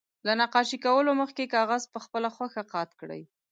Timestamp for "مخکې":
1.21-1.51